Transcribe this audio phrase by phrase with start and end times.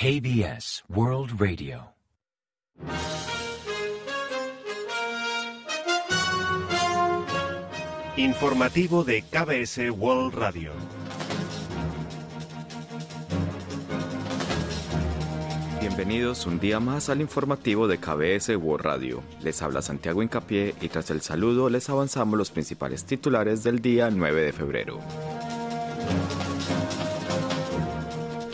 [0.00, 1.92] KBS World Radio.
[8.16, 10.70] Informativo de KBS World Radio.
[15.80, 19.24] Bienvenidos un día más al informativo de KBS World Radio.
[19.42, 24.10] Les habla Santiago Incapié y tras el saludo les avanzamos los principales titulares del día
[24.12, 25.00] 9 de febrero.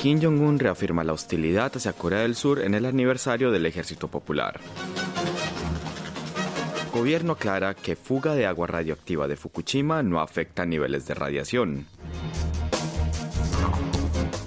[0.05, 4.61] Kim Jong-un reafirma la hostilidad hacia Corea del Sur en el aniversario del Ejército Popular.
[6.93, 11.87] Gobierno aclara que fuga de agua radioactiva de Fukushima no afecta niveles de radiación.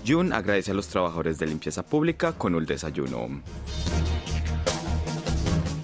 [0.08, 3.41] Jun agradece a los trabajadores de limpieza pública con un desayuno.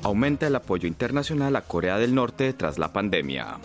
[0.03, 3.57] Aumenta el apoyo internacional a Corea del Norte tras la pandemia.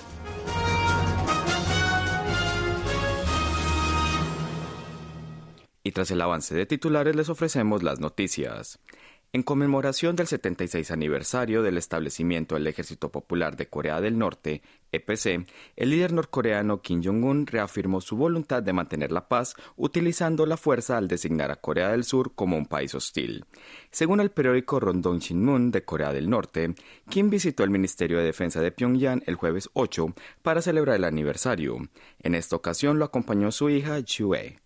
[5.89, 8.79] Y tras el avance de titulares les ofrecemos las noticias.
[9.33, 14.61] En conmemoración del 76 aniversario del establecimiento del Ejército Popular de Corea del Norte,
[14.93, 20.59] EPC, el líder norcoreano Kim Jong-un reafirmó su voluntad de mantener la paz utilizando la
[20.59, 23.47] fuerza al designar a Corea del Sur como un país hostil.
[23.91, 26.75] Según el periódico Rondong Shinmun de Corea del Norte,
[27.09, 31.79] Kim visitó el Ministerio de Defensa de Pyongyang el jueves 8 para celebrar el aniversario.
[32.19, 34.59] En esta ocasión lo acompañó su hija Chue.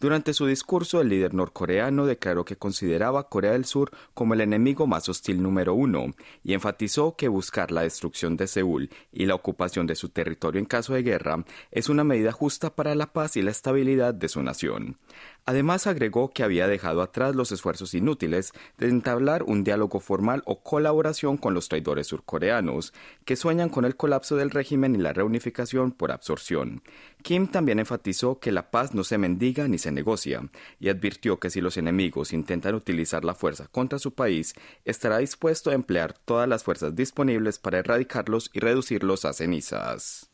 [0.00, 4.40] Durante su discurso, el líder norcoreano declaró que consideraba a Corea del Sur como el
[4.40, 9.34] enemigo más hostil número uno y enfatizó que buscar la destrucción de Seúl y la
[9.34, 13.36] ocupación de su territorio en caso de guerra es una medida justa para la paz
[13.36, 14.96] y la estabilidad de su nación.
[15.46, 20.62] Además agregó que había dejado atrás los esfuerzos inútiles de entablar un diálogo formal o
[20.62, 22.92] colaboración con los traidores surcoreanos,
[23.24, 26.82] que sueñan con el colapso del régimen y la reunificación por absorción.
[27.22, 30.42] Kim también enfatizó que la paz no se mendiga ni se negocia,
[30.78, 35.70] y advirtió que si los enemigos intentan utilizar la fuerza contra su país, estará dispuesto
[35.70, 40.29] a emplear todas las fuerzas disponibles para erradicarlos y reducirlos a cenizas.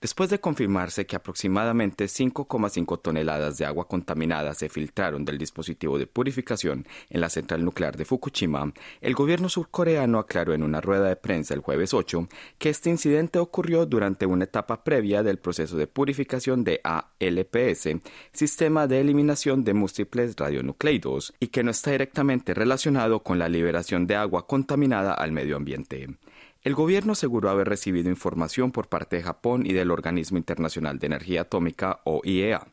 [0.00, 6.06] Después de confirmarse que aproximadamente 5,5 toneladas de agua contaminada se filtraron del dispositivo de
[6.06, 8.72] purificación en la central nuclear de Fukushima,
[9.02, 13.38] el gobierno surcoreano aclaró en una rueda de prensa el jueves 8 que este incidente
[13.38, 18.00] ocurrió durante una etapa previa del proceso de purificación de ALPS,
[18.32, 24.06] sistema de eliminación de múltiples radionucleidos, y que no está directamente relacionado con la liberación
[24.06, 26.08] de agua contaminada al medio ambiente.
[26.62, 31.06] El gobierno aseguró haber recibido información por parte de Japón y del Organismo Internacional de
[31.06, 32.66] Energía Atómica, o IEA.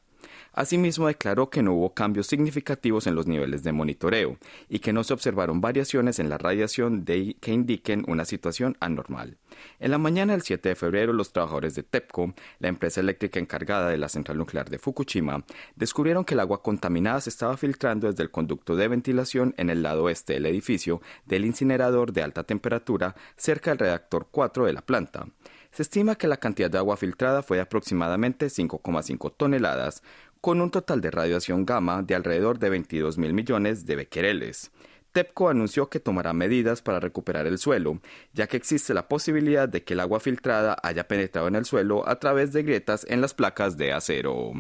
[0.58, 4.38] Asimismo, declaró que no hubo cambios significativos en los niveles de monitoreo
[4.68, 9.38] y que no se observaron variaciones en la radiación que indiquen una situación anormal.
[9.80, 13.90] En la mañana del 7 de febrero, los trabajadores de TEPCO, la empresa eléctrica encargada
[13.90, 18.24] de la central nuclear de Fukushima, descubrieron que el agua contaminada se estaba filtrando desde
[18.24, 23.16] el conducto de ventilación en el lado oeste del edificio del incinerador de alta temperatura
[23.36, 25.28] cerca del reactor 4 de la planta.
[25.72, 30.02] Se estima que la cantidad de agua filtrada fue de aproximadamente 5,5 toneladas,
[30.42, 34.72] con un total de radiación gamma de alrededor de 22 mil millones de becquereles.
[35.12, 38.00] TEPCO anunció que tomará medidas para recuperar el suelo,
[38.34, 42.08] ya que existe la posibilidad de que el agua filtrada haya penetrado en el suelo
[42.08, 44.54] a través de grietas en las placas de acero.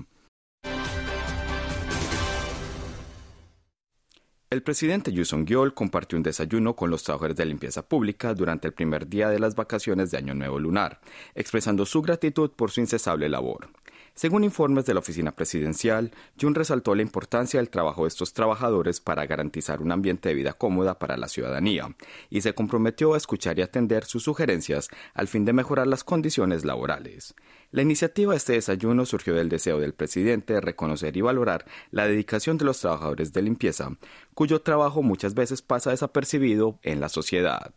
[4.49, 8.73] El presidente Yu Song-yeol compartió un desayuno con los trabajadores de limpieza pública durante el
[8.73, 11.01] primer día de las vacaciones de Año Nuevo Lunar,
[11.35, 13.67] expresando su gratitud por su incesable labor.
[14.17, 16.11] Según informes de la oficina presidencial,
[16.41, 20.53] Jun resaltó la importancia del trabajo de estos trabajadores para garantizar un ambiente de vida
[20.53, 21.95] cómoda para la ciudadanía
[22.31, 26.65] y se comprometió a escuchar y atender sus sugerencias al fin de mejorar las condiciones
[26.65, 27.35] laborales.
[27.69, 32.07] La iniciativa de este desayuno surgió del deseo del presidente de reconocer y valorar la
[32.07, 33.91] dedicación de los trabajadores de limpieza,
[34.33, 37.71] cuyo trabajo muchas veces pasa desapercibido en la sociedad.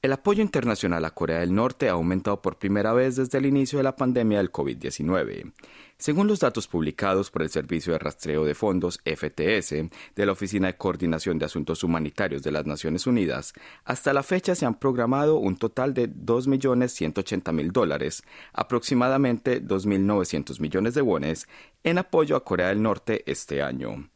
[0.00, 3.78] El apoyo internacional a Corea del Norte ha aumentado por primera vez desde el inicio
[3.78, 5.52] de la pandemia del COVID-19.
[5.96, 9.70] Según los datos publicados por el Servicio de Rastreo de Fondos FTS
[10.14, 14.54] de la Oficina de Coordinación de Asuntos Humanitarios de las Naciones Unidas, hasta la fecha
[14.54, 18.22] se han programado un total de 2.180.000 dólares,
[18.52, 21.48] aproximadamente 2.900 millones de wones,
[21.82, 24.08] en apoyo a Corea del Norte este año.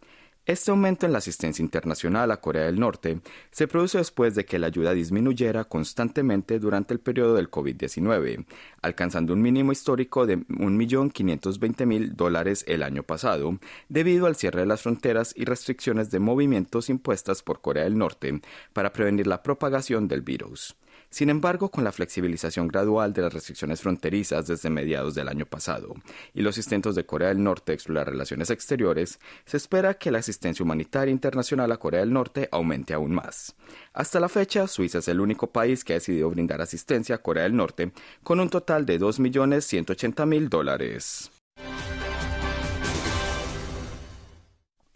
[0.45, 3.21] Este aumento en la asistencia internacional a Corea del Norte
[3.53, 8.45] se produce después de que la ayuda disminuyera constantemente durante el periodo del COVID-19,
[8.83, 13.57] alcanzando un mínimo histórico de 1.520.000 dólares el año pasado,
[13.89, 18.41] debido al cierre de las fronteras y restricciones de movimientos impuestas por Corea del Norte
[18.73, 20.75] para prevenir la propagación del virus.
[21.13, 25.95] Sin embargo, con la flexibilización gradual de las restricciones fronterizas desde mediados del año pasado
[26.33, 30.21] y los intentos de Corea del Norte de explorar relaciones exteriores, se espera que la
[30.21, 33.55] asistencia humanitaria internacional a Corea del Norte aumente aún más.
[33.93, 37.43] Hasta la fecha, Suiza es el único país que ha decidido brindar asistencia a Corea
[37.43, 37.93] del Norte
[38.23, 41.42] con un total de 2.180.000 dólares.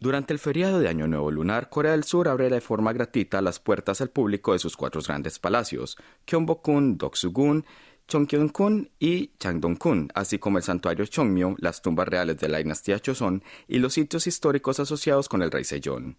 [0.06, 3.58] Durante el feriado de Año Nuevo Lunar, Corea del Sur abre de forma gratuita las
[3.58, 5.98] puertas al público de sus cuatro grandes palacios,
[6.28, 7.64] Gyeongbokgun, Doksugun,
[8.06, 13.42] Chongkyun-kun y Changdong-kun, así como el santuario Chongmyo, las tumbas reales de la dinastía Joseon
[13.66, 16.14] y los sitios históricos asociados con el rey Sejong.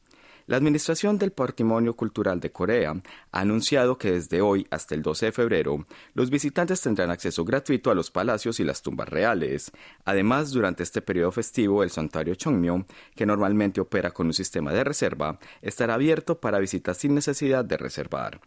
[0.48, 2.96] La Administración del Patrimonio Cultural de Corea
[3.34, 7.92] ha anunciado que desde hoy hasta el 12 de febrero los visitantes tendrán acceso gratuito
[7.92, 9.74] a los palacios y las tumbas reales.
[10.06, 14.86] Además, durante este periodo festivo, el santuario Chongmyo, que normalmente opera con un sistema de
[14.86, 18.40] reserva, estará abierto para visitas sin necesidad de reservar.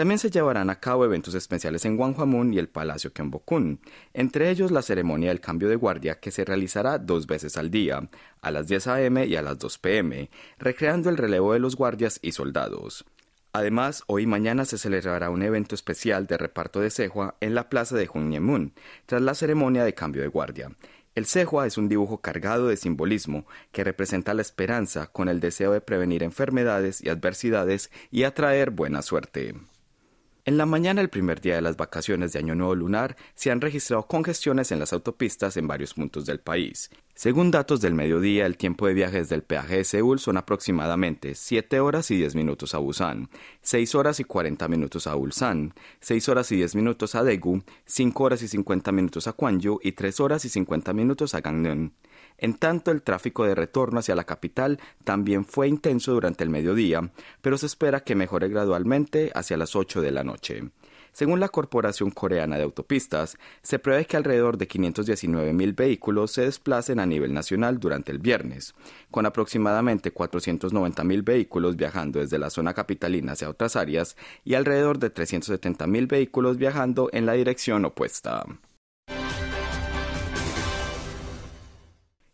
[0.00, 3.80] También se llevarán a cabo eventos especiales en Gwanghwamun y el Palacio Gyeongbokgun,
[4.14, 8.08] entre ellos la ceremonia del cambio de guardia que se realizará dos veces al día,
[8.40, 9.26] a las 10 a.m.
[9.26, 13.04] y a las 2 p.m., recreando el relevo de los guardias y soldados.
[13.52, 17.68] Además, hoy y mañana se celebrará un evento especial de reparto de cejua en la
[17.68, 18.72] plaza de Hunyemun,
[19.04, 20.70] tras la ceremonia de cambio de guardia.
[21.14, 25.72] El cejua es un dibujo cargado de simbolismo que representa la esperanza con el deseo
[25.72, 29.56] de prevenir enfermedades y adversidades y atraer buena suerte.
[30.46, 33.60] En la mañana del primer día de las vacaciones de Año Nuevo Lunar se han
[33.60, 36.90] registrado congestiones en las autopistas en varios puntos del país.
[37.14, 41.34] Según datos del mediodía, el tiempo de viaje desde el peaje de Seúl son aproximadamente
[41.34, 43.28] 7 horas y 10 minutos a Busan,
[43.60, 48.24] 6 horas y 40 minutos a Ulsan, 6 horas y 10 minutos a Daegu, 5
[48.24, 51.90] horas y 50 minutos a Gwangju y 3 horas y 50 minutos a Gangneung.
[52.42, 57.10] En tanto, el tráfico de retorno hacia la capital también fue intenso durante el mediodía,
[57.42, 60.62] pero se espera que mejore gradualmente hacia las 8 de la noche.
[61.12, 66.42] Según la Corporación Coreana de Autopistas, se prevé que alrededor de 519 mil vehículos se
[66.42, 68.74] desplacen a nivel nacional durante el viernes,
[69.10, 74.98] con aproximadamente 490 mil vehículos viajando desde la zona capitalina hacia otras áreas y alrededor
[74.98, 78.46] de 370 mil vehículos viajando en la dirección opuesta.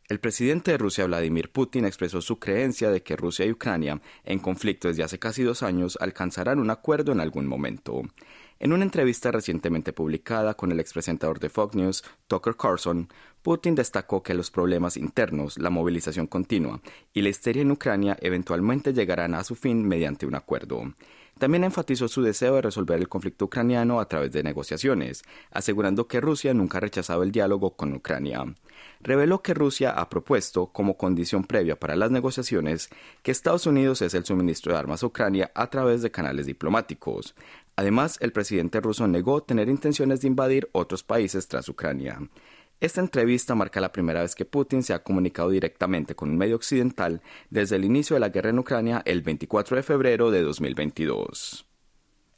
[0.09, 4.39] El presidente de Rusia, Vladimir Putin, expresó su creencia de que Rusia y Ucrania, en
[4.39, 8.03] conflicto desde hace casi dos años, alcanzarán un acuerdo en algún momento.
[8.61, 13.09] En una entrevista recientemente publicada con el expresentador de Fox News, Tucker Carlson,
[13.43, 16.81] Putin destacó que los problemas internos, la movilización continua
[17.13, 20.85] y la histeria en Ucrania eventualmente llegarán a su fin mediante un acuerdo.
[21.39, 26.21] También enfatizó su deseo de resolver el conflicto ucraniano a través de negociaciones, asegurando que
[26.21, 28.45] Rusia nunca ha rechazado el diálogo con Ucrania.
[29.01, 32.89] Reveló que Rusia ha propuesto, como condición previa para las negociaciones,
[33.23, 37.35] que Estados Unidos es el suministro de armas a Ucrania a través de canales diplomáticos.
[37.77, 42.19] Además, el presidente ruso negó tener intenciones de invadir otros países tras Ucrania.
[42.79, 46.57] Esta entrevista marca la primera vez que Putin se ha comunicado directamente con un medio
[46.57, 51.67] occidental desde el inicio de la guerra en Ucrania el 24 de febrero de 2022.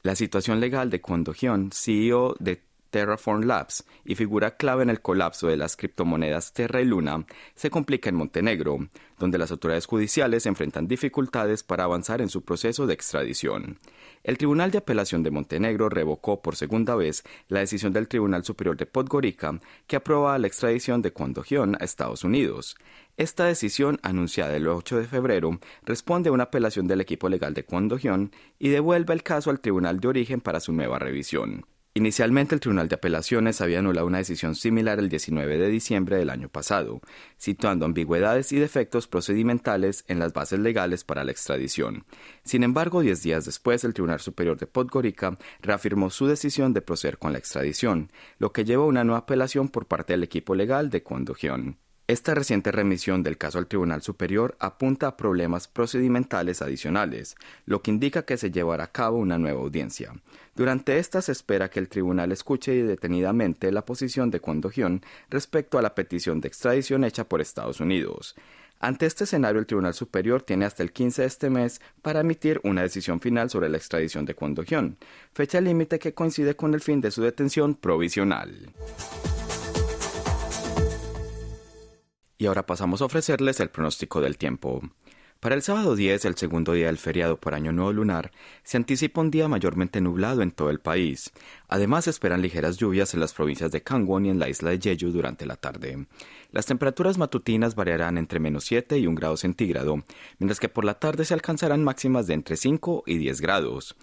[0.03, 5.01] La situación legal de Kwon Do-hyun, CEO de Terraform Labs y figura clave en el
[5.01, 8.79] colapso de las criptomonedas Terra y Luna, se complica en Montenegro,
[9.19, 13.79] donde las autoridades judiciales enfrentan dificultades para avanzar en su proceso de extradición.
[14.25, 18.77] El Tribunal de Apelación de Montenegro revocó por segunda vez la decisión del Tribunal Superior
[18.77, 21.35] de Podgorica que aprobaba la extradición de Kwon
[21.79, 22.77] a Estados Unidos.
[23.17, 27.65] Esta decisión, anunciada el 8 de febrero, responde a una apelación del equipo legal de
[27.65, 31.65] Kwon y devuelve el caso al Tribunal de Origen para su nueva revisión.
[31.99, 36.31] Inicialmente el Tribunal de Apelaciones había anulado una decisión similar el 19 de diciembre del
[36.31, 37.01] año pasado,
[37.39, 42.05] situando ambigüedades y defectos procedimentales en las bases legales para la extradición.
[42.45, 47.19] Sin embargo, diez días después, el Tribunal Superior de Podgorica reafirmó su decisión de proceder
[47.19, 50.91] con la extradición, lo que llevó a una nueva apelación por parte del equipo legal
[50.91, 51.79] de Condogión.
[52.09, 57.37] Esta reciente remisión del caso al Tribunal Superior apunta a problemas procedimentales adicionales,
[57.67, 60.15] lo que indica que se llevará a cabo una nueva audiencia.
[60.57, 65.83] Durante esta se espera que el tribunal escuche detenidamente la posición de Condogión respecto a
[65.83, 68.35] la petición de extradición hecha por Estados Unidos.
[68.81, 72.59] Ante este escenario, el Tribunal Superior tiene hasta el 15 de este mes para emitir
[72.65, 74.97] una decisión final sobre la extradición de Condogión,
[75.35, 78.71] fecha límite que coincide con el fin de su detención provisional.
[82.39, 84.81] Y ahora pasamos a ofrecerles el pronóstico del tiempo.
[85.41, 88.33] Para el sábado 10, el segundo día del feriado por Año Nuevo Lunar,
[88.65, 91.33] se anticipa un día mayormente nublado en todo el país.
[91.69, 94.81] Además, se esperan ligeras lluvias en las provincias de Kangwon y en la isla de
[94.81, 96.07] Jeju durante la tarde.
[96.51, 100.03] Las temperaturas matutinas variarán entre menos 7 y 1 grado centígrado,
[100.41, 103.97] mientras que por la tarde se alcanzarán máximas de entre 5 y 10 grados.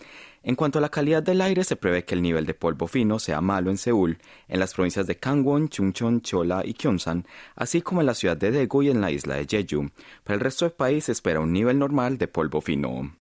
[0.47, 3.17] En cuanto a la calidad del aire, se prevé que el nivel de polvo fino
[3.17, 7.25] sea malo en Seúl, en las provincias de Gangwon, Chungcheon, Chola y Gyeongsan,
[7.55, 9.89] así como en la ciudad de Daegu y en la isla de Jeju.
[10.23, 13.17] Para el resto del país se espera un nivel normal de polvo fino.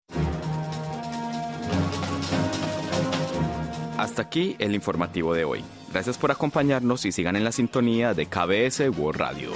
[3.97, 5.65] Hasta aquí el informativo de hoy.
[5.93, 9.51] Gracias por acompañarnos y sigan en la sintonía de KBS World Radio.